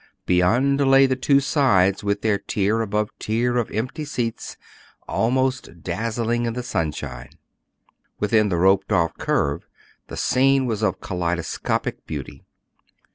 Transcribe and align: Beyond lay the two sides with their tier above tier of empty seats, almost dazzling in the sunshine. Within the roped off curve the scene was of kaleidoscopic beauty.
Beyond 0.25 0.81
lay 0.89 1.05
the 1.05 1.15
two 1.15 1.39
sides 1.39 2.03
with 2.03 2.23
their 2.23 2.39
tier 2.39 2.81
above 2.81 3.11
tier 3.19 3.57
of 3.57 3.69
empty 3.69 4.03
seats, 4.03 4.57
almost 5.07 5.83
dazzling 5.83 6.45
in 6.47 6.53
the 6.53 6.63
sunshine. 6.63 7.29
Within 8.19 8.49
the 8.49 8.57
roped 8.57 8.91
off 8.91 9.15
curve 9.19 9.67
the 10.07 10.17
scene 10.17 10.65
was 10.65 10.81
of 10.81 11.01
kaleidoscopic 11.01 12.07
beauty. 12.07 12.41